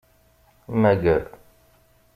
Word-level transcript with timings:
Mager. 0.81 1.23